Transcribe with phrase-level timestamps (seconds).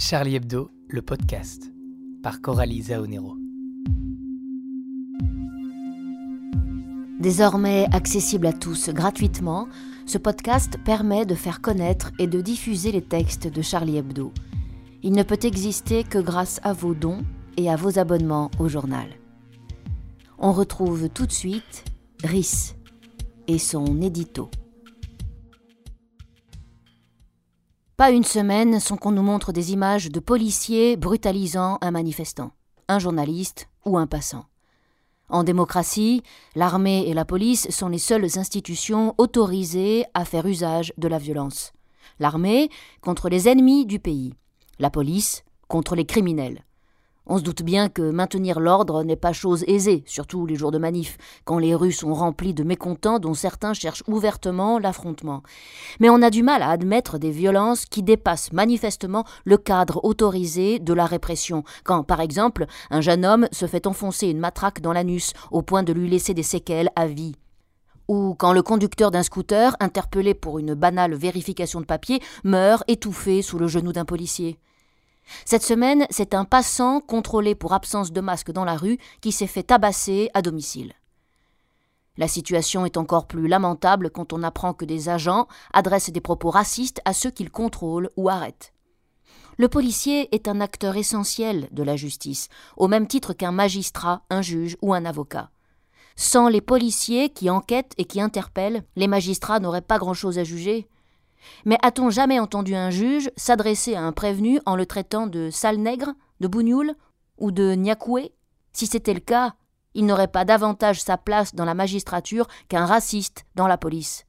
[0.00, 1.70] Charlie Hebdo, le podcast,
[2.22, 3.36] par Coralie Zaonero.
[7.20, 9.68] Désormais accessible à tous gratuitement,
[10.06, 14.32] ce podcast permet de faire connaître et de diffuser les textes de Charlie Hebdo.
[15.02, 17.22] Il ne peut exister que grâce à vos dons
[17.58, 19.10] et à vos abonnements au journal.
[20.38, 21.84] On retrouve tout de suite
[22.24, 22.74] Rhys
[23.48, 24.50] et son édito.
[28.00, 32.52] Pas une semaine sans qu'on nous montre des images de policiers brutalisant un manifestant,
[32.88, 34.46] un journaliste ou un passant.
[35.28, 36.22] En démocratie,
[36.54, 41.74] l'armée et la police sont les seules institutions autorisées à faire usage de la violence.
[42.20, 42.70] L'armée
[43.02, 44.32] contre les ennemis du pays,
[44.78, 46.64] la police contre les criminels.
[47.32, 50.78] On se doute bien que maintenir l'ordre n'est pas chose aisée, surtout les jours de
[50.78, 55.44] manif, quand les rues sont remplies de mécontents dont certains cherchent ouvertement l'affrontement.
[56.00, 60.80] Mais on a du mal à admettre des violences qui dépassent manifestement le cadre autorisé
[60.80, 64.92] de la répression, quand, par exemple, un jeune homme se fait enfoncer une matraque dans
[64.92, 67.36] l'anus au point de lui laisser des séquelles à vie
[68.08, 73.40] ou quand le conducteur d'un scooter, interpellé pour une banale vérification de papier, meurt étouffé
[73.40, 74.58] sous le genou d'un policier.
[75.44, 79.46] Cette semaine, c'est un passant contrôlé pour absence de masque dans la rue qui s'est
[79.46, 80.94] fait tabasser à domicile.
[82.16, 86.50] La situation est encore plus lamentable quand on apprend que des agents adressent des propos
[86.50, 88.72] racistes à ceux qu'ils contrôlent ou arrêtent.
[89.56, 94.42] Le policier est un acteur essentiel de la justice, au même titre qu'un magistrat, un
[94.42, 95.50] juge ou un avocat.
[96.16, 100.88] Sans les policiers qui enquêtent et qui interpellent, les magistrats n'auraient pas grand-chose à juger.
[101.64, 105.78] Mais a-t-on jamais entendu un juge s'adresser à un prévenu en le traitant de sale
[105.78, 106.94] nègre, de bougnoul
[107.38, 108.32] ou de niakoué?
[108.72, 109.54] Si c'était le cas,
[109.94, 114.24] il n'aurait pas davantage sa place dans la magistrature qu'un raciste dans la police.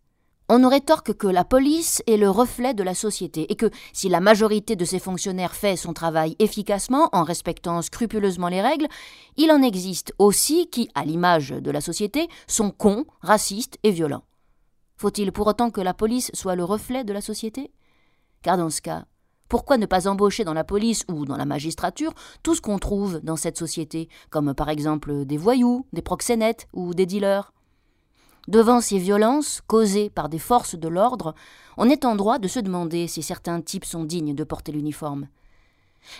[0.53, 4.09] On aurait rétorque que la police est le reflet de la société et que si
[4.09, 8.88] la majorité de ses fonctionnaires fait son travail efficacement en respectant scrupuleusement les règles,
[9.38, 14.24] il en existe aussi qui, à l'image de la société, sont cons, racistes et violents.
[15.01, 17.72] Faut-il pour autant que la police soit le reflet de la société?
[18.44, 19.06] Car dans ce cas,
[19.50, 22.13] pourquoi ne pas embaucher dans la police ou dans la magistrature
[22.44, 26.94] tout ce qu'on trouve dans cette société, comme par exemple des voyous, des proxénètes ou
[26.94, 27.51] des dealers?
[28.47, 31.34] Devant ces violences causées par des forces de l'ordre,
[31.78, 35.29] on est en droit de se demander si certains types sont dignes de porter l'uniforme.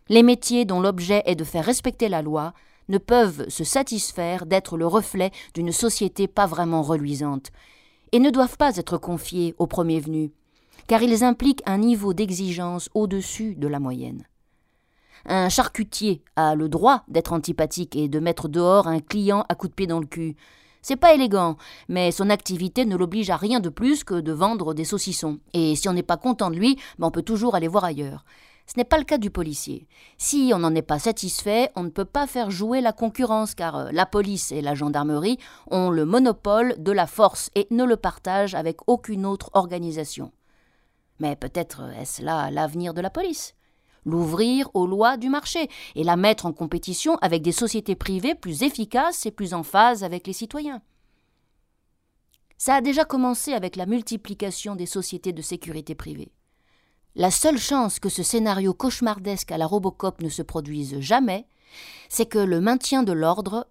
[0.10, 2.56] Les métiers dont l'objet est de faire respecter la loi
[2.90, 7.52] ne peuvent se satisfaire d'être le reflet d'une société pas vraiment reluisante,
[8.12, 10.32] et ne doivent pas être confiés aux premiers venus,
[10.88, 14.26] car ils impliquent un niveau d'exigence au-dessus de la moyenne.
[15.26, 19.72] Un charcutier a le droit d'être antipathique et de mettre dehors un client à coups
[19.72, 20.36] de pied dans le cul.
[20.82, 21.58] C'est pas élégant,
[21.90, 25.40] mais son activité ne l'oblige à rien de plus que de vendre des saucissons.
[25.54, 28.26] Et si on n'est pas content de lui, ben on peut toujours aller voir ailleurs.
[28.72, 29.86] Ce n'est pas le cas du policier.
[30.18, 33.76] Si on n'en est pas satisfait, on ne peut pas faire jouer la concurrence car
[33.76, 35.38] euh, la police et la gendarmerie
[35.70, 40.32] ont le monopole de la force et ne le partagent avec aucune autre organisation.
[41.20, 43.56] Mais peut-être est-ce là l'avenir de la police?
[44.06, 48.64] L'ouvrir aux lois du marché et la mettre en compétition avec des sociétés privées plus
[48.64, 50.82] efficaces et plus en phase avec les citoyens.
[52.58, 56.32] Ça a déjà commencé avec la multiplication des sociétés de sécurité privée.
[57.16, 61.46] La seule chance que ce scénario cauchemardesque à la Robocop ne se produise jamais,
[62.08, 63.68] c'est que le maintien de l'ordre,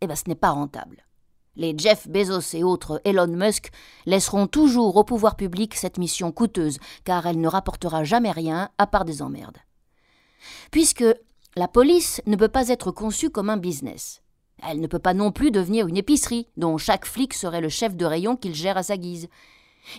[0.00, 1.06] eh ben, ce n'est pas rentable.
[1.54, 3.70] Les Jeff Bezos et autres Elon Musk
[4.06, 8.86] laisseront toujours au pouvoir public cette mission coûteuse, car elle ne rapportera jamais rien à
[8.86, 9.58] part des emmerdes.
[10.70, 11.04] Puisque
[11.54, 14.22] la police ne peut pas être conçue comme un business.
[14.66, 17.94] Elle ne peut pas non plus devenir une épicerie, dont chaque flic serait le chef
[17.94, 19.28] de rayon qu'il gère à sa guise.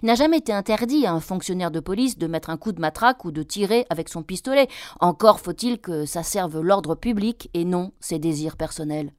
[0.02, 2.82] Il n'a jamais été interdit à un fonctionnaire de police de mettre un coup de
[2.82, 4.68] matraque ou de tirer avec son pistolet.
[5.00, 9.14] Encore faut-il que ça serve l'ordre public et non ses désirs personnels.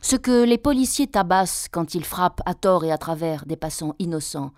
[0.00, 3.94] Ce que les policiers tabassent quand ils frappent à tort et à travers des passants
[3.98, 4.52] innocents,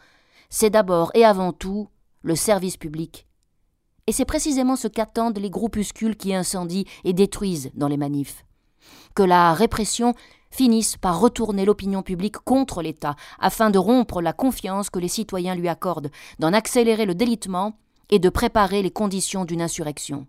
[0.49, 1.89] c'est d'abord et avant tout
[2.23, 3.27] le service public.
[4.07, 8.45] Et c'est précisément ce qu'attendent les groupuscules qui incendient et détruisent dans les manifs.
[9.15, 10.15] Que la répression
[10.55, 15.57] finissent par retourner l'opinion publique contre l'État, afin de rompre la confiance que les citoyens
[15.57, 17.77] lui accordent, d'en accélérer le délitement
[18.09, 20.29] et de préparer les conditions d'une insurrection.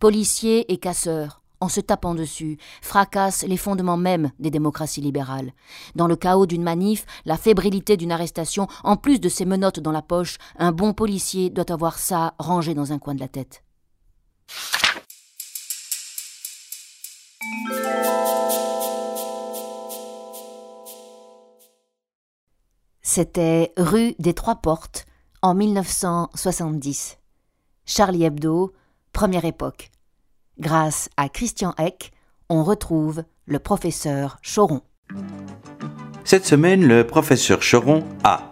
[0.00, 5.52] Policiers et casseurs, en se tapant dessus, fracassent les fondements mêmes des démocraties libérales.
[5.94, 9.92] Dans le chaos d'une manif, la fébrilité d'une arrestation, en plus de ses menottes dans
[9.92, 13.62] la poche, un bon policier doit avoir ça rangé dans un coin de la tête.
[23.12, 25.04] C'était rue des Trois Portes
[25.42, 27.18] en 1970.
[27.84, 28.72] Charlie Hebdo,
[29.12, 29.90] Première époque.
[30.60, 32.12] Grâce à Christian Eck,
[32.48, 34.82] on retrouve le professeur Choron.
[36.22, 38.48] Cette semaine, le professeur Choron a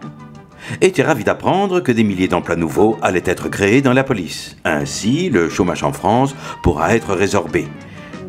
[0.81, 4.57] était ravi d'apprendre que des milliers d'emplois nouveaux allaient être créés dans la police.
[4.65, 7.69] Ainsi, le chômage en France pourra être résorbé.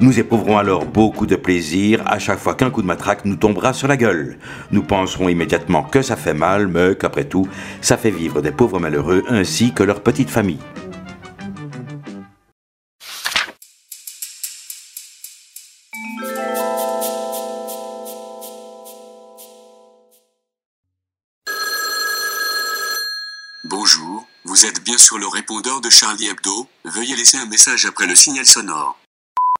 [0.00, 3.74] Nous éprouverons alors beaucoup de plaisir à chaque fois qu'un coup de matraque nous tombera
[3.74, 4.38] sur la gueule.
[4.70, 7.46] Nous penserons immédiatement que ça fait mal, mais qu'après tout,
[7.82, 10.58] ça fait vivre des pauvres malheureux ainsi que leurs petites familles.
[23.66, 26.66] Bonjour, vous êtes bien sur le répondeur de Charlie Hebdo.
[26.86, 28.98] Veuillez laisser un message après le signal sonore.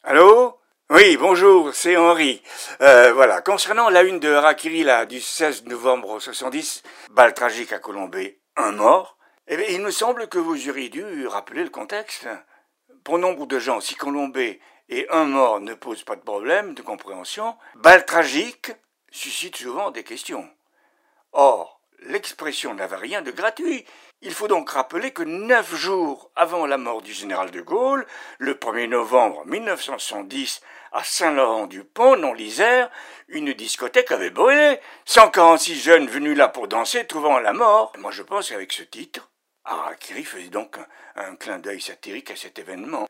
[0.03, 0.59] Allô?
[0.89, 2.41] Oui, bonjour, c'est Henri.
[2.81, 6.81] Euh, voilà, concernant la une de Harakiri là, du 16 novembre 70,
[7.11, 9.15] balle tragique à Colombey, un mort,
[9.45, 12.27] eh bien, il me semble que vous auriez dû rappeler le contexte.
[13.03, 14.59] Pour nombre de gens, si Colombey
[14.89, 18.71] et un mort ne posent pas de problème de compréhension, balle tragique
[19.11, 20.49] suscite souvent des questions.
[21.31, 23.85] Or, l'expression n'avait rien de gratuit.
[24.23, 28.05] Il faut donc rappeler que neuf jours avant la mort du général de Gaulle,
[28.37, 32.91] le 1er novembre 1970, à Saint-Laurent-du-Pont, dans l'Isère,
[33.29, 34.79] une discothèque avait brûlé.
[35.05, 37.93] 146 jeunes venus là pour danser, trouvant la mort.
[37.97, 39.31] Moi, je pense qu'avec ce titre,
[39.65, 40.77] Harakiri faisait donc
[41.15, 43.07] un, un clin d'œil satirique à cet événement.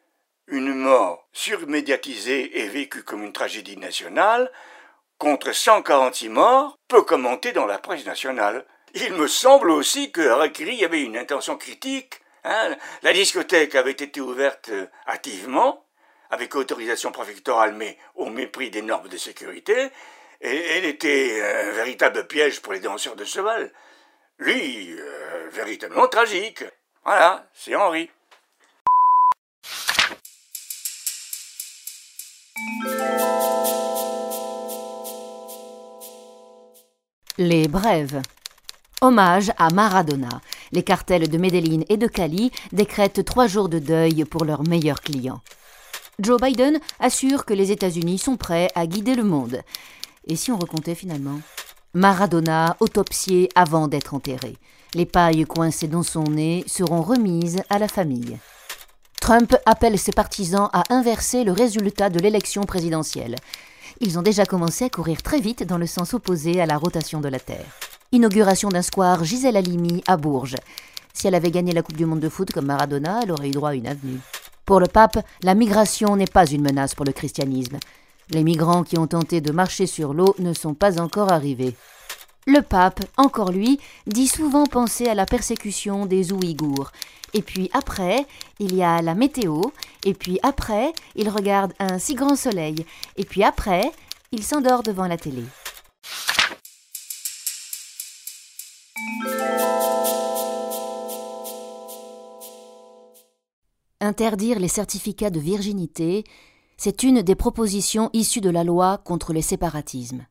[0.48, 4.50] Une mort surmédiatisée et vécue comme une tragédie nationale,
[5.18, 8.66] contre 146 morts, peu commentée dans la presse nationale.
[8.94, 12.22] Il me semble aussi que Harakiri avait une intention critique.
[12.44, 12.76] Hein.
[13.04, 15.86] La discothèque avait été ouverte euh, hâtivement,
[16.30, 19.90] avec autorisation préfectorale, mais au mépris des normes de sécurité,
[20.42, 23.72] et elle était un véritable piège pour les danseurs de cheval.
[24.40, 26.64] Lui, euh, véritablement tragique.
[27.06, 28.10] Voilà, c'est Henri.
[37.38, 38.22] Les brèves.
[39.04, 40.42] Hommage à Maradona.
[40.72, 45.02] Les cartels de Medellín et de Cali décrètent trois jours de deuil pour leurs meilleurs
[45.02, 45.42] clients.
[46.20, 49.62] Joe Biden assure que les États-Unis sont prêts à guider le monde.
[50.28, 51.40] Et si on recomptait finalement?
[51.96, 54.56] Maradona autopsié avant d'être enterré.
[54.94, 58.38] Les pailles coincées dans son nez seront remises à la famille.
[59.20, 63.36] Trump appelle ses partisans à inverser le résultat de l'élection présidentielle.
[64.00, 67.20] Ils ont déjà commencé à courir très vite dans le sens opposé à la rotation
[67.20, 67.80] de la Terre.
[68.14, 70.58] Inauguration d'un square Gisèle Halimi à Bourges.
[71.14, 73.52] Si elle avait gagné la Coupe du Monde de foot comme Maradona, elle aurait eu
[73.52, 74.20] droit à une avenue.
[74.66, 77.78] Pour le pape, la migration n'est pas une menace pour le christianisme.
[78.30, 81.74] Les migrants qui ont tenté de marcher sur l'eau ne sont pas encore arrivés.
[82.48, 86.92] Le pape, encore lui, dit souvent penser à la persécution des Ouïghours.
[87.34, 88.26] Et puis après,
[88.60, 89.62] il y a la météo,
[90.04, 92.86] et puis après, il regarde un si grand soleil,
[93.16, 93.90] et puis après,
[94.34, 95.44] il s'endort devant la télé.
[104.12, 106.26] Interdire les certificats de virginité,
[106.76, 110.26] c'est une des propositions issues de la loi contre les séparatismes.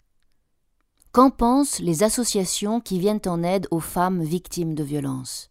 [1.12, 5.48] Qu'en pensent les associations qui viennent en aide aux femmes victimes de violences?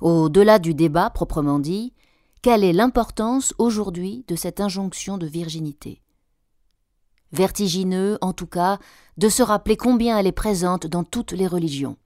[0.00, 1.92] Au-delà du débat proprement dit,
[2.42, 6.02] quelle est l'importance aujourd'hui de cette injonction de virginité?
[7.30, 8.80] Vertigineux, en tout cas,
[9.18, 11.96] de se rappeler combien elle est présente dans toutes les religions.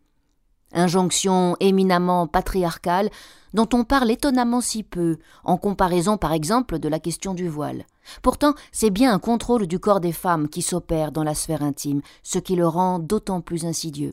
[0.72, 3.10] Injonction éminemment patriarcale
[3.54, 7.86] dont on parle étonnamment si peu, en comparaison par exemple de la question du voile.
[8.22, 12.02] Pourtant, c'est bien un contrôle du corps des femmes qui s'opère dans la sphère intime,
[12.22, 14.12] ce qui le rend d'autant plus insidieux.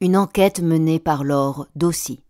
[0.00, 2.22] Une enquête menée par Laure Dossi.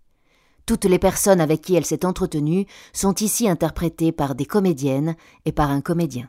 [0.67, 5.53] Toutes les personnes avec qui elle s'est entretenue sont ici interprétées par des comédiennes et
[5.53, 6.29] par un comédien.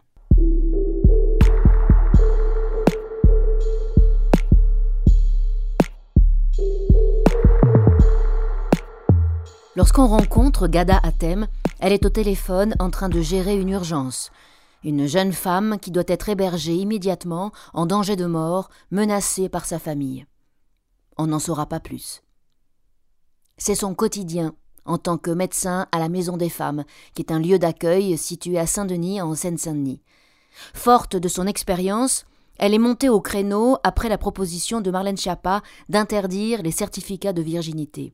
[9.76, 11.48] Lorsqu'on rencontre Gada Atem,
[11.80, 14.30] elle est au téléphone en train de gérer une urgence.
[14.84, 19.80] Une jeune femme qui doit être hébergée immédiatement, en danger de mort, menacée par sa
[19.80, 20.28] famille.
[21.18, 22.22] On n'en saura pas plus.
[23.58, 24.54] C'est son quotidien
[24.86, 26.84] en tant que médecin à la Maison des Femmes,
[27.16, 30.02] qui est un lieu d'accueil situé à Saint-Denis en Seine-Saint-Denis.
[30.76, 32.26] Forte de son expérience,
[32.60, 37.42] elle est montée au créneau après la proposition de Marlène Schiappa d'interdire les certificats de
[37.42, 38.14] virginité.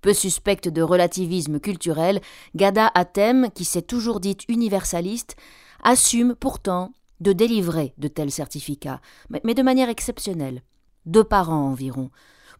[0.00, 2.20] Peu suspecte de relativisme culturel,
[2.54, 5.36] Gada Atem, qui s'est toujours dite universaliste,
[5.82, 9.00] assume pourtant de délivrer de tels certificats,
[9.42, 10.62] mais de manière exceptionnelle,
[11.06, 12.10] deux par an environ,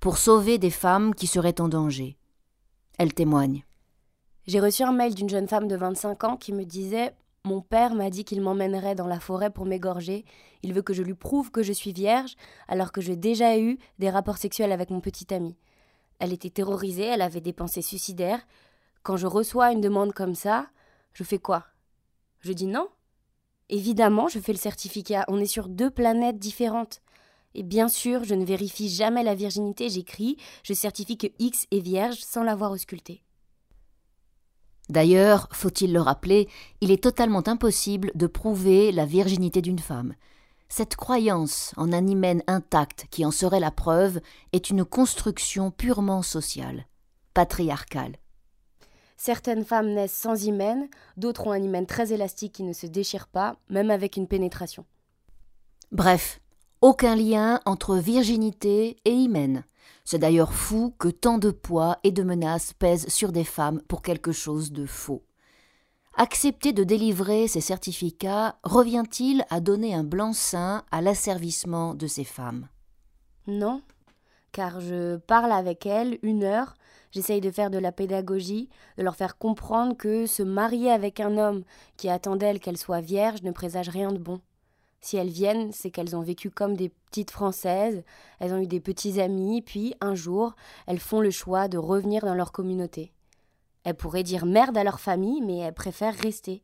[0.00, 2.16] pour sauver des femmes qui seraient en danger.
[2.98, 3.64] Elle témoigne.
[4.46, 7.12] J'ai reçu un mail d'une jeune femme de 25 ans qui me disait
[7.44, 10.24] Mon père m'a dit qu'il m'emmènerait dans la forêt pour m'égorger.
[10.62, 12.34] Il veut que je lui prouve que je suis vierge,
[12.66, 15.54] alors que j'ai déjà eu des rapports sexuels avec mon petit ami.
[16.18, 18.46] Elle était terrorisée, elle avait des pensées suicidaires.
[19.02, 20.66] Quand je reçois une demande comme ça,
[21.12, 21.66] je fais quoi?
[22.40, 22.88] Je dis non.
[23.68, 25.24] Évidemment, je fais le certificat.
[25.28, 27.00] On est sur deux planètes différentes.
[27.54, 31.80] Et bien sûr, je ne vérifie jamais la virginité, j'écris, je certifie que X est
[31.80, 33.22] vierge sans l'avoir ausculté.
[34.88, 36.48] D'ailleurs, faut-il le rappeler,
[36.80, 40.14] il est totalement impossible de prouver la virginité d'une femme.
[40.68, 44.20] Cette croyance en un hymen intact qui en serait la preuve
[44.52, 46.86] est une construction purement sociale,
[47.32, 48.16] patriarcale.
[49.16, 53.26] Certaines femmes naissent sans hymen, d'autres ont un hymen très élastique qui ne se déchire
[53.26, 54.84] pas, même avec une pénétration.
[55.90, 56.40] Bref,
[56.82, 59.64] aucun lien entre virginité et hymen.
[60.04, 64.02] C'est d'ailleurs fou que tant de poids et de menaces pèsent sur des femmes pour
[64.02, 65.24] quelque chose de faux.
[66.20, 72.66] Accepter de délivrer ces certificats revient-il à donner un blanc-seing à l'asservissement de ces femmes?
[73.46, 73.82] Non,
[74.50, 76.74] car je parle avec elles une heure,
[77.12, 81.38] j'essaye de faire de la pédagogie, de leur faire comprendre que se marier avec un
[81.38, 81.62] homme
[81.96, 84.40] qui attend d'elles qu'elle soit vierge ne présage rien de bon.
[85.00, 88.02] Si elles viennent, c'est qu'elles ont vécu comme des petites Françaises,
[88.40, 90.56] elles ont eu des petits amis, puis un jour,
[90.88, 93.12] elles font le choix de revenir dans leur communauté.
[93.88, 96.62] Elles pourraient dire merde à leur famille, mais elles préfèrent rester.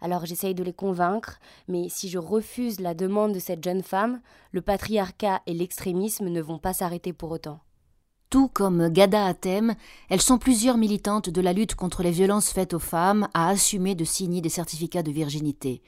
[0.00, 4.20] Alors j'essaye de les convaincre, mais si je refuse la demande de cette jeune femme,
[4.50, 7.60] le patriarcat et l'extrémisme ne vont pas s'arrêter pour autant.
[8.28, 9.76] Tout comme Gada Atem,
[10.10, 13.94] elles sont plusieurs militantes de la lutte contre les violences faites aux femmes à assumer
[13.94, 15.80] de signer des certificats de virginité.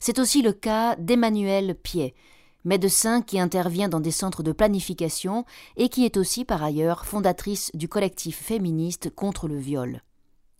[0.00, 2.16] C'est aussi le cas d'Emmanuel Piet,
[2.64, 5.44] médecin qui intervient dans des centres de planification
[5.76, 10.02] et qui est aussi par ailleurs fondatrice du collectif féministe contre le viol.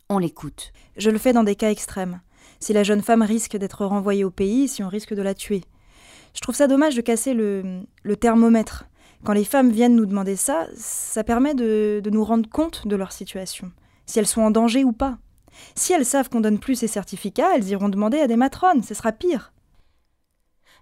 [0.09, 0.73] On l'écoute.
[0.97, 2.21] Je le fais dans des cas extrêmes.
[2.61, 5.63] Si la jeune femme risque d'être renvoyée au pays, si on risque de la tuer.
[6.35, 7.87] Je trouve ça dommage de casser le,
[8.21, 8.85] thermomètre.
[9.25, 12.97] Quand les femmes viennent nous demander ça, ça permet de, de nous rendre compte de
[12.97, 13.73] leur situation,
[14.05, 15.19] si elles sont en danger ou pas.
[15.75, 18.93] Si elles savent qu'on donne plus ces certificats, elles iront demander à des matrones, ce
[18.93, 19.54] sera pire.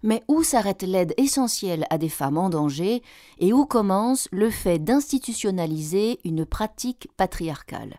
[0.03, 3.03] Mais où s'arrête l'aide essentielle à des femmes en danger
[3.39, 7.99] et où commence le fait d'institutionnaliser une pratique patriarcale?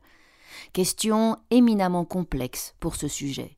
[0.73, 3.57] Question éminemment complexe pour ce sujet.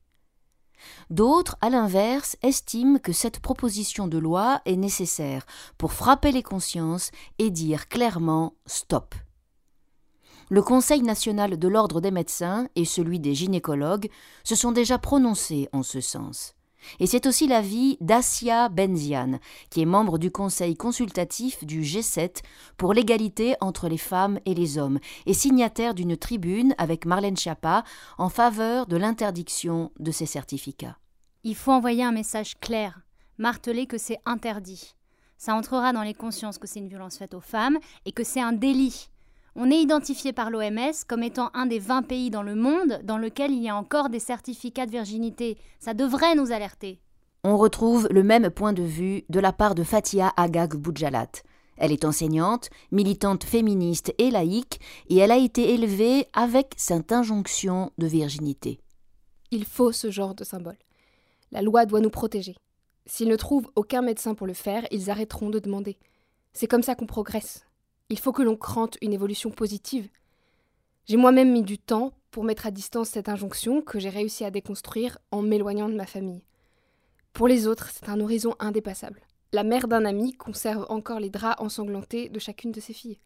[1.10, 5.46] D'autres, à l'inverse, estiment que cette proposition de loi est nécessaire
[5.78, 9.14] pour frapper les consciences et dire clairement stop.
[10.48, 14.08] Le Conseil national de l'ordre des médecins et celui des gynécologues
[14.44, 16.55] se sont déjà prononcés en ce sens.
[17.00, 19.38] Et c'est aussi l'avis d'Asia Benzian,
[19.70, 22.42] qui est membre du Conseil consultatif du G7
[22.76, 27.84] pour l'égalité entre les femmes et les hommes, et signataire d'une tribune avec Marlène Schiappa
[28.18, 30.98] en faveur de l'interdiction de ces certificats.
[31.44, 33.00] Il faut envoyer un message clair,
[33.38, 34.94] marteler que c'est interdit.
[35.38, 38.40] Ça entrera dans les consciences que c'est une violence faite aux femmes et que c'est
[38.40, 39.10] un délit.
[39.58, 43.16] On est identifié par l'OMS comme étant un des 20 pays dans le monde dans
[43.16, 45.56] lequel il y a encore des certificats de virginité.
[45.80, 47.00] Ça devrait nous alerter.
[47.42, 51.30] On retrouve le même point de vue de la part de Fatia Agag Boudjalat.
[51.78, 57.92] Elle est enseignante, militante féministe et laïque, et elle a été élevée avec cette injonction
[57.96, 58.78] de virginité.
[59.50, 60.78] Il faut ce genre de symbole.
[61.50, 62.56] La loi doit nous protéger.
[63.06, 65.96] S'ils ne trouvent aucun médecin pour le faire, ils arrêteront de demander.
[66.52, 67.65] C'est comme ça qu'on progresse.
[68.08, 70.08] Il faut que l'on crante une évolution positive.
[71.06, 74.50] J'ai moi-même mis du temps pour mettre à distance cette injonction que j'ai réussi à
[74.50, 76.44] déconstruire en m'éloignant de ma famille.
[77.32, 79.22] Pour les autres, c'est un horizon indépassable.
[79.52, 83.18] La mère d'un ami conserve encore les draps ensanglantés de chacune de ses filles.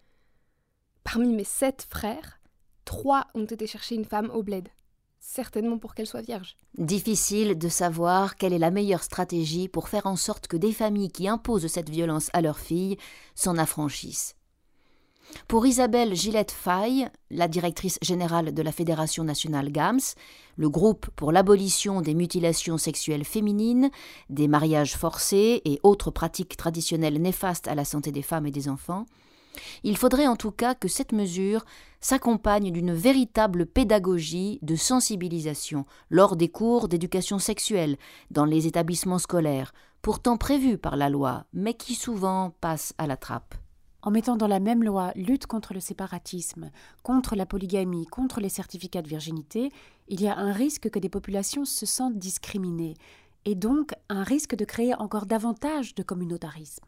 [1.05, 2.41] Parmi mes sept frères,
[2.85, 4.69] trois ont été chercher une femme au bled,
[5.19, 6.57] certainement pour qu'elle soit vierge.
[6.79, 11.13] Difficile de savoir quelle est la meilleure stratégie pour faire en sorte que des familles
[11.13, 12.97] qui imposent cette violence à leurs filles
[13.35, 14.37] s'en affranchissent.
[15.49, 20.15] Pour Isabelle Gillette Faye, la directrice générale de la Fédération nationale GAMS,
[20.57, 23.91] le groupe pour l'abolition des mutilations sexuelles féminines,
[24.29, 28.69] des mariages forcés et autres pratiques traditionnelles néfastes à la santé des femmes et des
[28.69, 29.07] enfants,
[29.83, 31.65] il faudrait en tout cas que cette mesure
[32.01, 37.97] s'accompagne d'une véritable pédagogie de sensibilisation lors des cours d'éducation sexuelle
[38.31, 39.73] dans les établissements scolaires,
[40.03, 43.55] pourtant prévus par la loi, mais qui souvent passent à la trappe.
[44.02, 46.71] En mettant dans la même loi lutte contre le séparatisme,
[47.02, 49.71] contre la polygamie, contre les certificats de virginité,
[50.09, 52.95] il y a un risque que des populations se sentent discriminées,
[53.45, 56.87] et donc un risque de créer encore davantage de communautarisme.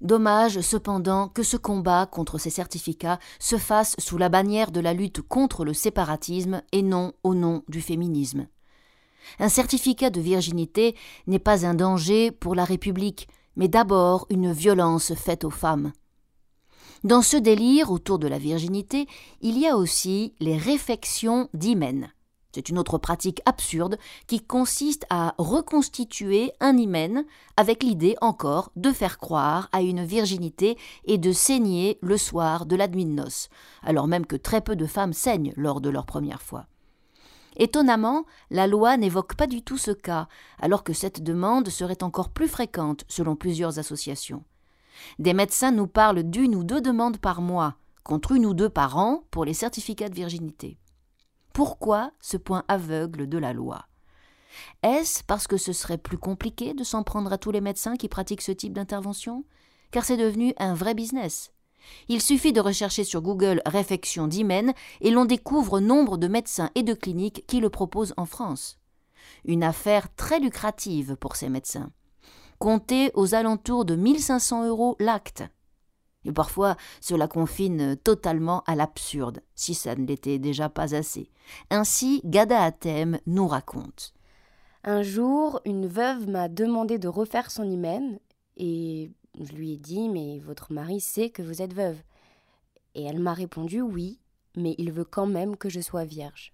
[0.00, 4.94] Dommage cependant que ce combat contre ces certificats se fasse sous la bannière de la
[4.94, 8.46] lutte contre le séparatisme et non au nom du féminisme.
[9.40, 10.94] Un certificat de virginité
[11.26, 15.92] n'est pas un danger pour la République, mais d'abord une violence faite aux femmes.
[17.04, 19.06] Dans ce délire autour de la virginité,
[19.40, 22.10] il y a aussi les réfections d'hymen.
[22.52, 27.24] C'est une autre pratique absurde qui consiste à reconstituer un hymen
[27.56, 32.74] avec l'idée encore de faire croire à une virginité et de saigner le soir de
[32.74, 33.48] la nuit de noces,
[33.84, 36.66] alors même que très peu de femmes saignent lors de leur première fois.
[37.58, 40.26] Étonnamment, la loi n'évoque pas du tout ce cas,
[40.60, 44.42] alors que cette demande serait encore plus fréquente selon plusieurs associations.
[45.18, 48.96] Des médecins nous parlent d'une ou deux demandes par mois, contre une ou deux par
[48.96, 50.78] an pour les certificats de virginité.
[51.52, 53.86] Pourquoi ce point aveugle de la loi?
[54.82, 58.08] Est-ce parce que ce serait plus compliqué de s'en prendre à tous les médecins qui
[58.08, 59.44] pratiquent ce type d'intervention?
[59.90, 61.52] Car c'est devenu un vrai business.
[62.08, 66.82] Il suffit de rechercher sur Google réfection d'hymen et l'on découvre nombre de médecins et
[66.82, 68.78] de cliniques qui le proposent en France.
[69.44, 71.90] Une affaire très lucrative pour ces médecins.
[72.58, 75.44] Comptez aux alentours de 1500 euros l'acte.
[76.24, 81.30] Et parfois, cela confine totalement à l'absurde, si ça ne l'était déjà pas assez.
[81.70, 84.12] Ainsi, Gada Atem nous raconte.
[84.84, 88.18] Un jour, une veuve m'a demandé de refaire son hymen,
[88.56, 89.10] et
[89.40, 91.98] je lui ai dit Mais votre mari sait que vous êtes veuve.
[92.94, 94.18] Et elle m'a répondu Oui,
[94.56, 96.52] mais il veut quand même que je sois vierge.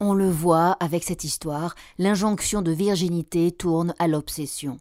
[0.00, 4.78] On le voit avec cette histoire, l'injonction de virginité tourne à l'obsession.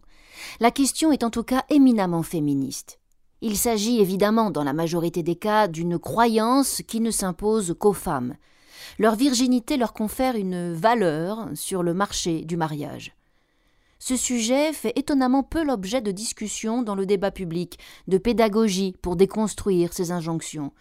[0.59, 2.99] La question est en tout cas éminemment féministe.
[3.41, 8.35] Il s'agit évidemment, dans la majorité des cas, d'une croyance qui ne s'impose qu'aux femmes.
[8.97, 13.15] Leur virginité leur confère une valeur sur le marché du mariage.
[13.99, 19.15] Ce sujet fait étonnamment peu l'objet de discussions dans le débat public, de pédagogie pour
[19.15, 20.71] déconstruire ces injonctions.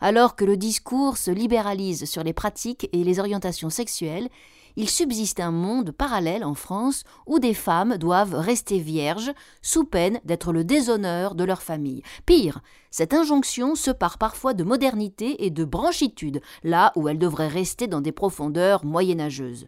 [0.00, 4.28] Alors que le discours se libéralise sur les pratiques et les orientations sexuelles,
[4.76, 10.20] il subsiste un monde parallèle en France où des femmes doivent rester vierges sous peine
[10.24, 12.02] d'être le déshonneur de leur famille.
[12.26, 17.48] Pire, cette injonction se part parfois de modernité et de branchitude, là où elle devrait
[17.48, 19.66] rester dans des profondeurs moyenâgeuses.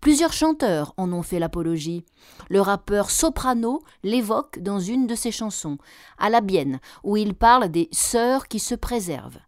[0.00, 2.04] Plusieurs chanteurs en ont fait l'apologie.
[2.48, 5.78] Le rappeur Soprano l'évoque dans une de ses chansons,
[6.18, 9.40] à la Bienne, où il parle des sœurs qui se préservent.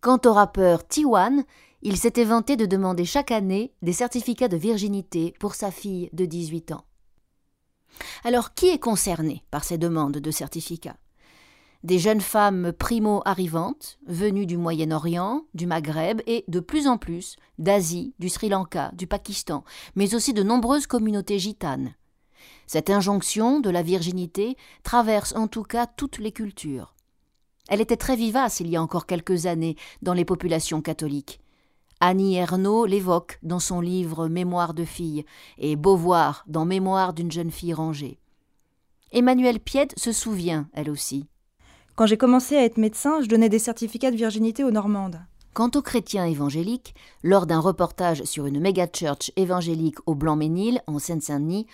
[0.00, 1.44] Quant au rappeur Tiwan,
[1.86, 6.24] il s'était vanté de demander chaque année des certificats de virginité pour sa fille de
[6.24, 6.86] 18 ans.
[8.24, 10.96] Alors qui est concerné par ces demandes de certificats?
[11.82, 18.14] Des jeunes femmes primo-arrivantes, venues du Moyen-Orient, du Maghreb et de plus en plus d'Asie,
[18.18, 19.62] du Sri Lanka, du Pakistan,
[19.94, 21.94] mais aussi de nombreuses communautés gitanes.
[22.66, 26.94] Cette injonction de la virginité traverse en tout cas toutes les cultures.
[27.68, 31.43] Elle était très vivace il y a encore quelques années dans les populations catholiques.
[32.06, 35.24] Annie Ernaux l'évoque dans son livre Mémoire de fille
[35.56, 38.18] et Beauvoir dans Mémoire d'une jeune fille rangée.
[39.10, 41.26] Emmanuelle Piette se souvient, elle aussi.
[41.94, 45.24] Quand j'ai commencé à être médecin, je donnais des certificats de virginité aux Normandes.
[45.54, 50.98] Quant aux chrétiens évangéliques, lors d'un reportage sur une méga church évangélique au Blanc-Ménil, en
[50.98, 51.66] Seine-Saint-Denis,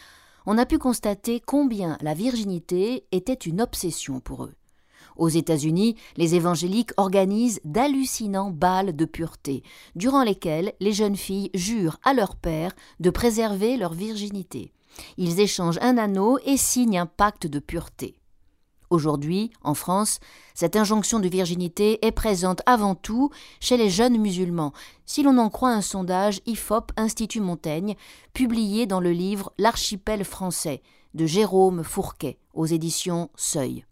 [0.47, 4.55] on a pu constater combien la virginité était une obsession pour eux.
[5.21, 9.63] Aux États-Unis, les évangéliques organisent d'hallucinants bals de pureté,
[9.95, 14.73] durant lesquels les jeunes filles jurent à leur père de préserver leur virginité.
[15.19, 18.17] Ils échangent un anneau et signent un pacte de pureté.
[18.89, 20.21] Aujourd'hui, en France,
[20.55, 23.29] cette injonction de virginité est présente avant tout
[23.61, 24.73] chez les jeunes musulmans,
[25.05, 27.95] si l'on en croit un sondage IFOP Institut Montaigne,
[28.33, 30.81] publié dans le livre L'archipel français
[31.13, 33.85] de Jérôme Fourquet aux éditions Seuil.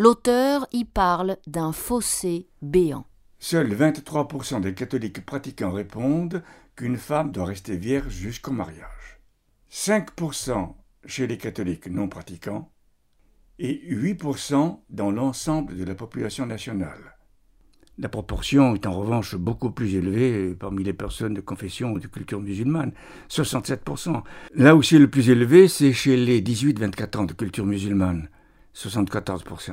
[0.00, 3.04] L'auteur y parle d'un fossé béant.
[3.40, 6.44] Seuls 23% des catholiques pratiquants répondent
[6.76, 9.18] qu'une femme doit rester vierge jusqu'au mariage.
[9.72, 12.70] 5% chez les catholiques non pratiquants
[13.58, 17.16] et 8% dans l'ensemble de la population nationale.
[17.98, 22.06] La proportion est en revanche beaucoup plus élevée parmi les personnes de confession ou de
[22.06, 22.92] culture musulmane,
[23.28, 24.22] 67%.
[24.54, 28.28] Là où c'est le plus élevé, c'est chez les 18-24 ans de culture musulmane,
[28.76, 29.72] 74%.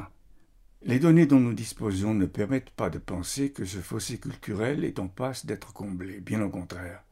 [0.88, 5.00] Les données dont nous disposons ne permettent pas de penser que ce fossé culturel est
[5.00, 7.04] en passe d'être comblé, bien au contraire.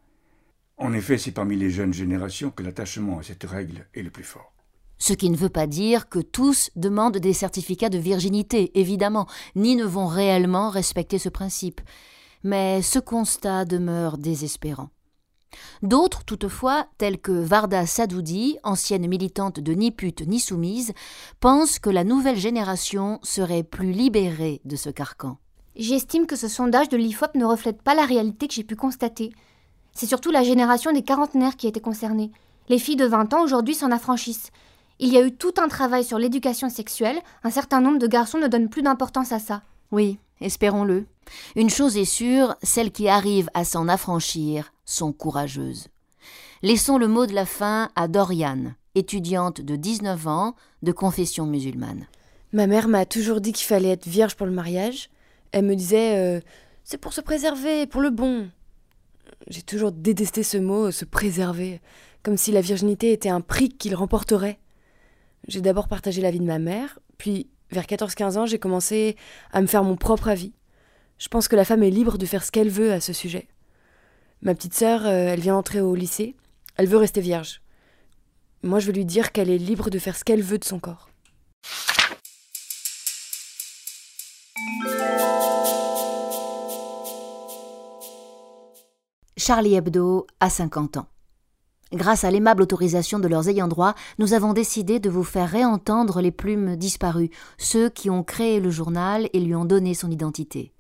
[0.78, 4.24] En effet, c'est parmi les jeunes générations que l'attachement à cette règle est le plus
[4.24, 4.54] fort.
[5.00, 9.76] Ce qui ne veut pas dire que tous demandent des certificats de virginité, évidemment, ni
[9.76, 11.82] ne vont réellement respecter ce principe.
[12.44, 14.92] Mais ce constat demeure désespérant.
[15.82, 20.94] D'autres, toutefois, tels que Varda Sadoudi, ancienne militante de Ni pute ni soumise,
[21.40, 25.38] pensent que la nouvelle génération serait plus libérée de ce carcan.
[25.76, 29.32] J'estime que ce sondage de l'IFOP ne reflète pas la réalité que j'ai pu constater.
[29.94, 32.32] C'est surtout la génération des quarantenaires qui été concernée.
[32.70, 34.52] Les filles de 20 ans aujourd'hui s'en affranchissent.
[35.00, 38.38] Il y a eu tout un travail sur l'éducation sexuelle, un certain nombre de garçons
[38.38, 39.64] ne donnent plus d'importance à ça.
[39.94, 41.06] Oui, espérons-le.
[41.56, 45.90] Une chose est sûre, celles qui arrivent à s'en affranchir sont courageuses.
[46.64, 52.08] Laissons le mot de la fin à Doriane, étudiante de 19 ans, de confession musulmane.
[52.54, 55.12] Ma mère m'a toujours dit qu'il fallait être vierge pour le mariage.
[55.52, 56.42] Elle me disait euh,
[56.84, 58.50] c'est pour se préserver, pour le bon.
[59.48, 61.82] J'ai toujours détesté ce mot, se préserver,
[62.24, 64.58] comme si la virginité était un prix qu'il remporterait.
[65.48, 69.18] J'ai d'abord partagé la vie de ma mère, puis vers 14-15 ans, j'ai commencé
[69.52, 70.54] à me faire mon propre avis.
[71.18, 73.48] Je pense que la femme est libre de faire ce qu'elle veut à ce sujet.
[74.42, 76.36] Ma petite sœur, euh, elle vient d'entrer au lycée,
[76.76, 77.62] elle veut rester vierge.
[78.62, 80.80] Moi, je veux lui dire qu'elle est libre de faire ce qu'elle veut de son
[80.80, 81.10] corps.
[89.36, 91.08] Charlie Hebdo a 50 ans.
[91.94, 96.22] Grâce à l'aimable autorisation de leurs ayants droit, nous avons décidé de vous faire réentendre
[96.22, 97.30] les plumes disparues,
[97.60, 100.74] ceux qui ont créé le journal et lui ont donné son identité.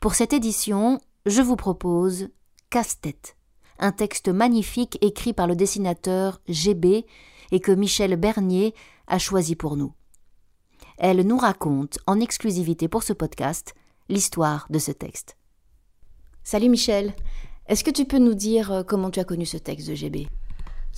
[0.00, 2.28] Pour cette édition, je vous propose
[2.70, 3.36] Casse-tête,
[3.78, 7.04] un texte magnifique écrit par le dessinateur GB
[7.52, 8.74] et que Michel Bernier
[9.06, 9.92] a choisi pour nous.
[10.96, 13.74] Elle nous raconte, en exclusivité pour ce podcast,
[14.08, 15.36] l'histoire de ce texte.
[16.42, 17.12] Salut Michel,
[17.66, 20.26] est-ce que tu peux nous dire euh, comment tu as connu ce texte de GB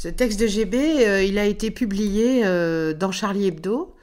[0.00, 3.94] Ce texte de GB, euh, il a été publié euh, dans Charlie Hebdo.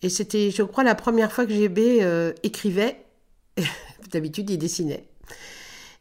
[0.00, 2.02] Et c'était, je crois, la première fois que GB
[2.42, 3.04] écrivait.
[4.12, 5.04] D'habitude, il dessinait.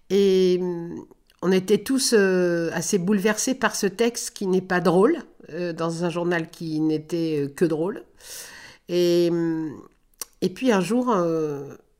[0.09, 1.01] Et mm,
[1.41, 5.17] on était tous assez bouleversés par ce texte qui n'est pas drôle,
[5.75, 8.05] dans un journal qui n'était que drôle.
[8.87, 9.73] Et, mm,
[10.39, 11.13] et puis un jour,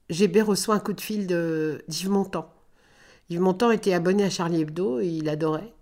[0.09, 2.49] GB reçoit un coup de fil d'Yves Montand
[3.29, 5.73] Yves Montand était abonné à Charlie Hebdo et il adorait.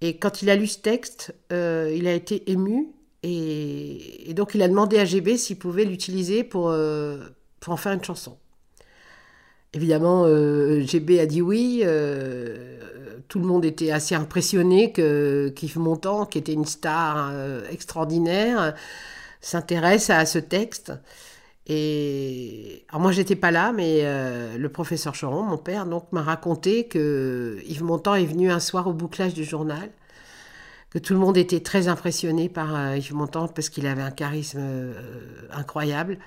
[0.00, 2.88] Et quand il a lu ce texte, euh, il a été ému
[3.22, 7.18] et, donc il a demandé à GB s'il pouvait l'utiliser pour, euh,
[7.60, 8.36] pour en faire une chanson.
[9.72, 11.82] Évidemment, euh, GB a dit oui.
[13.28, 17.32] tout le monde était assez impressionné que qu'Yves Montand, qui était une star
[17.70, 18.74] extraordinaire,
[19.40, 20.92] s'intéresse à ce texte.
[21.66, 26.22] Et alors moi j'étais pas là, mais euh, le professeur Choron, mon père, donc m'a
[26.22, 29.90] raconté que Yves Montand est venu un soir au bouclage du journal,
[30.90, 34.10] que tout le monde était très impressionné par euh, Yves Montand parce qu'il avait un
[34.10, 34.92] charisme euh,
[35.52, 36.18] incroyable.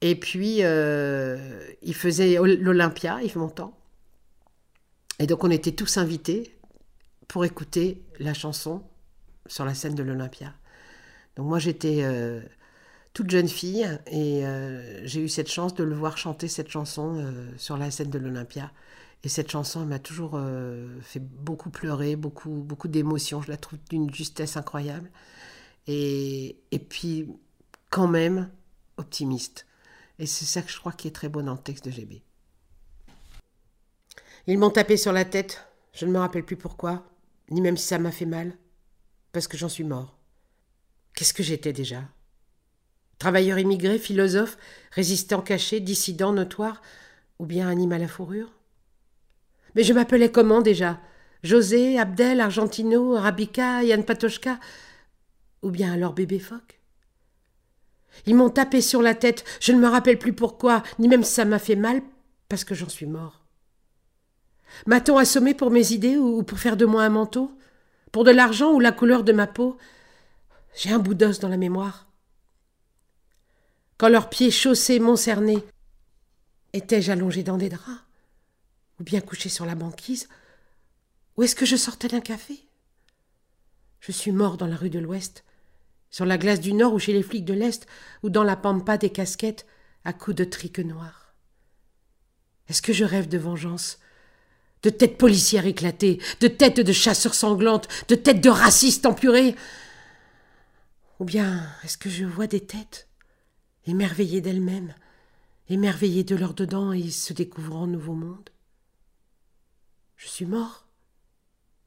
[0.00, 3.76] Et puis il faisait l'Olympia, Yves Montand.
[5.18, 6.56] Et donc on était tous invités
[7.28, 8.82] pour écouter la chanson
[9.46, 10.54] sur la scène de l'Olympia.
[11.36, 12.02] Donc moi j'étais
[13.12, 17.18] toute jeune fille et euh, j'ai eu cette chance de le voir chanter cette chanson
[17.18, 18.70] euh, sur la scène de l'Olympia.
[19.22, 23.42] Et cette chanson m'a toujours euh, fait beaucoup pleurer, beaucoup, beaucoup d'émotions.
[23.42, 25.10] Je la trouve d'une justesse incroyable.
[25.86, 27.28] Et, et puis,
[27.90, 28.50] quand même,
[28.96, 29.66] optimiste.
[30.18, 32.22] Et c'est ça que je crois qui est très beau dans le texte de GB.
[34.46, 35.66] Ils m'ont tapé sur la tête.
[35.92, 37.04] Je ne me rappelle plus pourquoi,
[37.50, 38.56] ni même si ça m'a fait mal.
[39.32, 40.18] Parce que j'en suis mort.
[41.14, 42.04] Qu'est-ce que j'étais déjà?
[43.20, 44.56] Travailleur immigré, philosophe,
[44.92, 46.80] résistant caché, dissident notoire,
[47.38, 48.50] ou bien animal à fourrure?
[49.74, 50.98] Mais je m'appelais comment déjà?
[51.42, 54.58] José, Abdel, Argentino, Arabica, Yann Patochka
[55.60, 56.80] Ou bien alors bébé phoque
[58.24, 61.34] Ils m'ont tapé sur la tête, je ne me rappelle plus pourquoi, ni même si
[61.34, 62.00] ça m'a fait mal,
[62.48, 63.44] parce que j'en suis mort.
[64.86, 67.50] M'a-t-on assommé pour mes idées ou pour faire de moi un manteau?
[68.12, 69.76] Pour de l'argent ou la couleur de ma peau?
[70.74, 72.09] J'ai un bout d'os dans la mémoire
[74.00, 75.62] quand leurs pieds chaussés m'ont cerné.
[76.72, 78.00] Étais-je allongé dans des draps
[78.98, 80.26] Ou bien couché sur la banquise
[81.36, 82.64] Ou est-ce que je sortais d'un café?
[84.00, 85.44] Je suis mort dans la rue de l'Ouest,
[86.08, 87.86] sur la glace du Nord ou chez les flics de l'Est,
[88.22, 89.66] ou dans la pampa des casquettes
[90.06, 91.34] à coups de triques noirs.
[92.70, 93.98] Est-ce que je rêve de vengeance?
[94.82, 99.56] De têtes policières éclatées, de têtes de chasseurs sanglantes, de têtes de racistes empurés
[101.18, 103.09] Ou bien est-ce que je vois des têtes?
[103.90, 104.94] Émerveillées d'elles-mêmes,
[105.68, 108.48] émerveillées de leur dedans et se découvrant nouveau monde.
[110.16, 110.86] Je suis mort.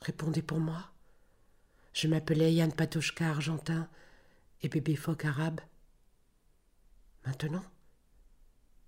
[0.02, 0.92] Répondez pour moi.
[1.94, 3.88] Je m'appelais Yann Patochka argentin
[4.62, 5.62] et bébé phoque arabe.
[7.26, 7.64] Maintenant,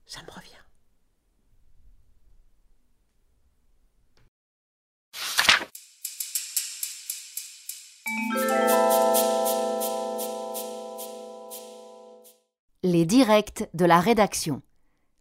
[0.05, 0.49] ça me revient.
[12.85, 14.61] Les directs de la rédaction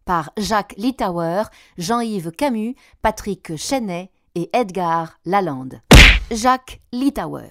[0.05, 1.45] par Jacques Littauer,
[1.79, 5.81] Jean-Yves Camus, Patrick Chenet et Edgar Lalande.
[6.29, 7.49] Jacques Littauer.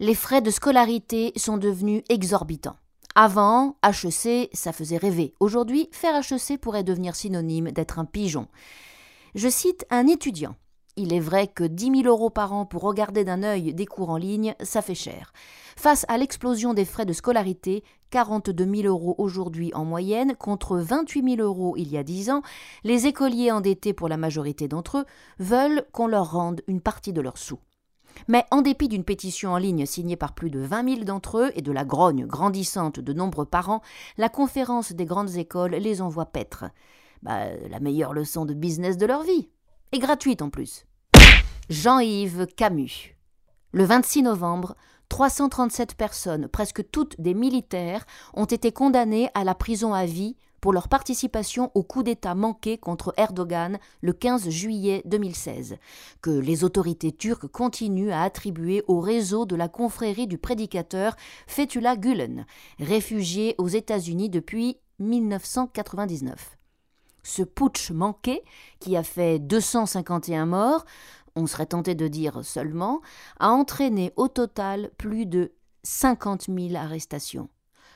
[0.00, 2.78] Les frais de scolarité sont devenus exorbitants.
[3.14, 5.34] Avant, HEC, ça faisait rêver.
[5.40, 8.48] Aujourd'hui, faire HEC pourrait devenir synonyme d'être un pigeon.
[9.34, 10.56] Je cite un étudiant.
[10.96, 14.10] Il est vrai que 10 000 euros par an pour regarder d'un œil des cours
[14.10, 15.32] en ligne, ça fait cher.
[15.76, 21.36] Face à l'explosion des frais de scolarité, 42 000 euros aujourd'hui en moyenne contre 28
[21.36, 22.42] 000 euros il y a 10 ans,
[22.84, 25.04] les écoliers endettés pour la majorité d'entre eux
[25.40, 27.58] veulent qu'on leur rende une partie de leurs sous.
[28.28, 31.50] Mais en dépit d'une pétition en ligne signée par plus de 20 000 d'entre eux
[31.56, 33.82] et de la grogne grandissante de nombreux parents,
[34.16, 36.66] la conférence des grandes écoles les envoie paître.
[37.22, 39.48] Bah, la meilleure leçon de business de leur vie.
[39.94, 40.86] Et gratuite en plus.
[41.70, 43.14] Jean-Yves Camus.
[43.70, 44.74] Le 26 novembre,
[45.08, 50.72] 337 personnes, presque toutes des militaires, ont été condamnées à la prison à vie pour
[50.72, 55.76] leur participation au coup d'État manqué contre Erdogan le 15 juillet 2016,
[56.22, 61.14] que les autorités turques continuent à attribuer au réseau de la confrérie du prédicateur
[61.46, 62.46] Fethullah Gulen,
[62.80, 66.56] réfugié aux États-Unis depuis 1999.
[67.24, 68.44] Ce putsch manqué,
[68.78, 70.84] qui a fait 251 morts,
[71.34, 73.00] on serait tenté de dire seulement,
[73.40, 77.48] a entraîné au total plus de 50 000 arrestations.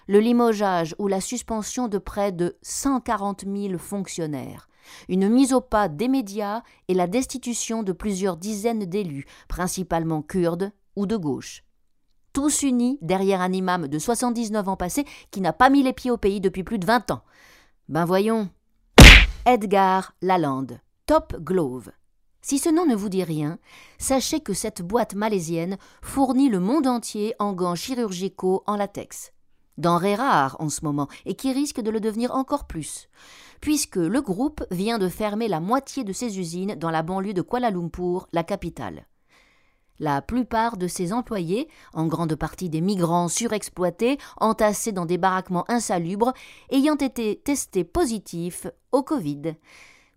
[0.09, 4.69] Le limogeage ou la suspension de près de 140 000 fonctionnaires,
[5.11, 10.73] une mise au pas des médias et la destitution de plusieurs dizaines d'élus, principalement kurdes
[10.97, 11.63] ou de gauche.
[12.33, 16.11] Tous unis derrière un imam de 79 ans passés qui n'a pas mis les pieds
[16.11, 17.23] au pays depuis plus de 20 ans.
[17.89, 18.49] Ben voyons.
[19.51, 21.91] Edgar Lalande, Top Glove.
[22.43, 23.59] Si ce nom ne vous dit rien,
[23.97, 29.33] sachez que cette boîte malaisienne fournit le monde entier en gants chirurgicaux en latex.
[29.79, 33.09] Denrée rare en ce moment et qui risque de le devenir encore plus,
[33.63, 37.41] puisque le groupe vient de fermer la moitié de ses usines dans la banlieue de
[37.41, 39.07] Kuala Lumpur, la capitale.
[40.01, 45.65] La plupart de ses employés, en grande partie des migrants surexploités, entassés dans des baraquements
[45.69, 46.33] insalubres,
[46.71, 49.55] ayant été testés positifs au Covid.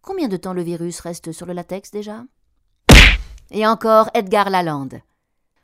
[0.04, 2.24] Combien de temps le virus reste sur le latex déjà?
[3.50, 5.02] Et encore Edgar Lalande.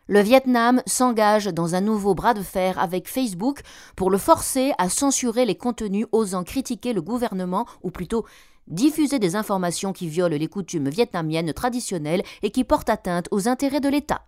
[0.08, 3.62] Le Vietnam s'engage dans un nouveau bras de fer avec Facebook
[3.96, 8.26] pour le forcer à censurer les contenus osant critiquer le gouvernement, ou plutôt
[8.68, 13.80] diffuser des informations qui violent les coutumes vietnamiennes traditionnelles et qui portent atteinte aux intérêts
[13.80, 14.24] de l'État.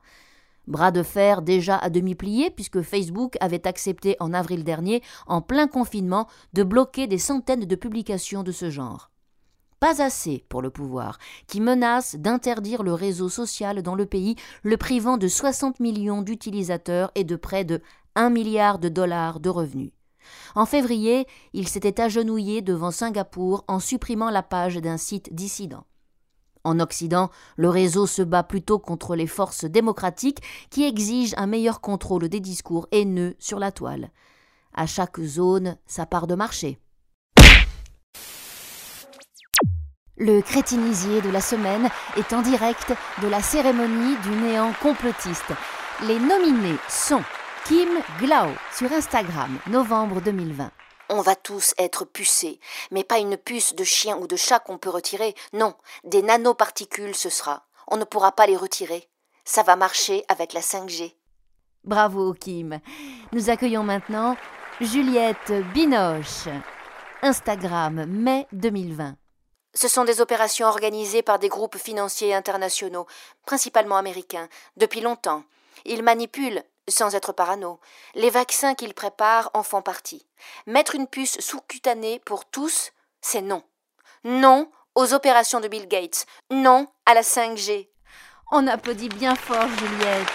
[0.67, 5.41] Bras de fer déjà à demi plié puisque Facebook avait accepté en avril dernier, en
[5.41, 9.10] plein confinement, de bloquer des centaines de publications de ce genre
[9.80, 14.78] pas assez pour le pouvoir, qui menace d'interdire le réseau social dans le pays, le
[14.78, 17.82] privant de 60 millions d'utilisateurs et de près de
[18.15, 19.91] 1 milliard de dollars de revenus.
[20.56, 25.86] En février, il s'était agenouillé devant Singapour en supprimant la page d'un site dissident.
[26.64, 31.82] En Occident, le réseau se bat plutôt contre les forces démocratiques qui exigent un meilleur
[31.82, 34.12] contrôle des discours haineux sur la toile.
[34.74, 36.80] À chaque zone, sa part de marché.
[40.18, 45.54] Le crétinisier de la semaine est en direct de la cérémonie du néant complotiste.
[46.06, 47.24] Les nominés sont
[47.65, 50.72] Kim Glau sur Instagram, novembre 2020.
[51.10, 52.60] On va tous être pucés,
[52.91, 55.36] mais pas une puce de chien ou de chat qu'on peut retirer.
[55.54, 57.65] Non, des nanoparticules ce sera.
[57.88, 59.08] On ne pourra pas les retirer.
[59.45, 61.13] Ça va marcher avec la 5G.
[61.84, 62.80] Bravo Kim.
[63.32, 64.36] Nous accueillons maintenant
[64.82, 66.48] Juliette Binoche.
[67.22, 69.15] Instagram, mai 2020.
[69.76, 73.06] Ce sont des opérations organisées par des groupes financiers internationaux,
[73.45, 75.43] principalement américains, depuis longtemps.
[75.86, 77.80] Ils manipulent, sans être parano.
[78.15, 80.25] Les vaccins qu'ils préparent en font partie.
[80.65, 83.63] Mettre une puce sous-cutanée pour tous, c'est non.
[84.23, 86.25] Non aux opérations de Bill Gates.
[86.52, 87.89] Non à la 5G.
[88.52, 90.28] On applaudit bien fort, Juliette.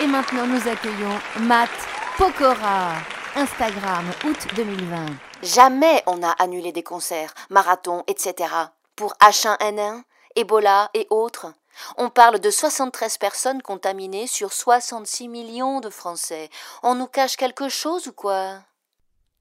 [0.00, 1.70] Et maintenant, nous accueillons Matt
[2.16, 2.94] Pokora.
[3.34, 5.06] Instagram, août 2020.
[5.42, 8.52] Jamais on n'a annulé des concerts, marathons, etc.
[8.94, 10.02] Pour H1N1,
[10.36, 11.52] Ebola et autres.
[11.96, 16.50] On parle de 73 personnes contaminées sur 66 millions de Français.
[16.82, 18.58] On nous cache quelque chose ou quoi?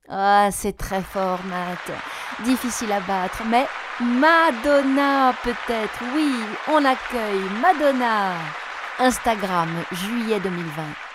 [0.10, 1.92] Ah, c'est très fort, Matt.
[2.44, 3.68] Difficile à battre, mais
[4.00, 6.34] Madonna peut-être, oui,
[6.68, 8.34] on accueille Madonna.
[9.00, 11.11] Instagram, juillet 2020.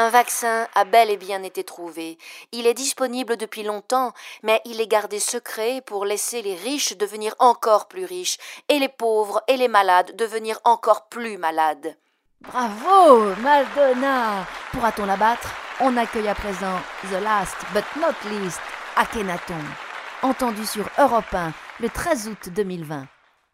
[0.00, 2.18] Un vaccin a bel et bien été trouvé.
[2.52, 4.12] Il est disponible depuis longtemps,
[4.44, 8.88] mais il est gardé secret pour laisser les riches devenir encore plus riches et les
[8.88, 11.96] pauvres et les malades devenir encore plus malades.
[12.42, 16.78] Bravo, Madonna Pourra-t-on la battre On accueille à présent
[17.10, 18.60] The Last But Not Least,
[18.94, 19.64] Akhenaton,
[20.22, 23.08] entendu sur Europe 1 le 13 août 2020.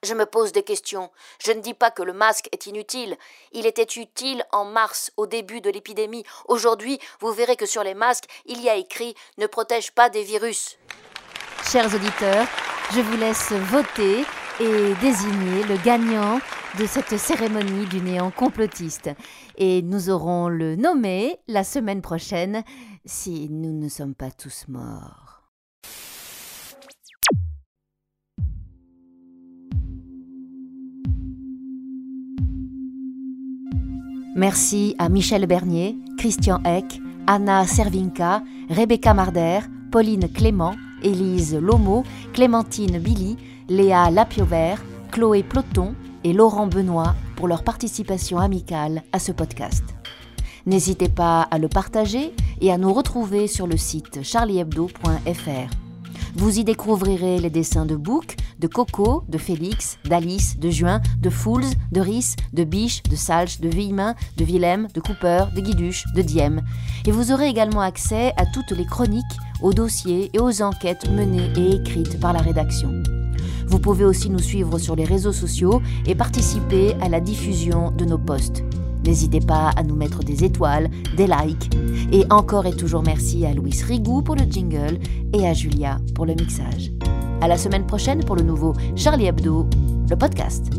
[0.05, 1.11] Je me pose des questions.
[1.43, 3.17] Je ne dis pas que le masque est inutile.
[3.53, 6.25] Il était utile en mars, au début de l'épidémie.
[6.47, 10.23] Aujourd'hui, vous verrez que sur les masques, il y a écrit Ne protège pas des
[10.23, 10.77] virus.
[11.65, 12.47] Chers auditeurs,
[12.93, 14.27] je vous laisse voter
[14.61, 16.39] et désigner le gagnant
[16.79, 19.11] de cette cérémonie du néant complotiste.
[19.57, 22.63] Et nous aurons le nommé la semaine prochaine
[23.07, 25.24] si nous ne sommes pas tous morts.
[34.37, 39.61] Merci à Michel Bernier, Christian Eck, Anna Servinka, Rebecca Marder,
[39.93, 43.37] Pauline Clément, Élise Lomo, Clémentine Billy,
[43.69, 45.95] Léa Lapiovert, Chloé Ploton
[46.25, 49.85] et Laurent Benoît pour leur participation amicale à ce podcast.
[50.67, 55.84] N'hésitez pas à le partager et à nous retrouver sur le site charliehebdo.fr.
[56.37, 61.31] Vous y découvrirez les dessins de Bouc, de Coco, de Félix, d'Alice, de Juin, de
[61.31, 66.05] Fools, de Rhys, de Biche, de Salch, de Villemin, de Willem, de Cooper, de Guiduche,
[66.15, 66.63] de Diem.
[67.07, 69.25] Et vous aurez également accès à toutes les chroniques,
[69.63, 72.91] aux dossiers et aux enquêtes menées et écrites par la rédaction.
[73.69, 78.05] Vous pouvez aussi nous suivre sur les réseaux sociaux et participer à la diffusion de
[78.05, 78.65] nos posts.
[79.05, 81.71] N'hésitez pas à nous mettre des étoiles, des likes.
[82.13, 84.99] Et encore et toujours merci à Louis Rigou pour le jingle
[85.33, 86.93] et à Julia pour le mixage.
[87.41, 89.69] À la semaine prochaine pour le nouveau Charlie Hebdo,
[90.09, 90.71] le podcast.